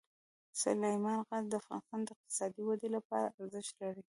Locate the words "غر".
1.27-1.43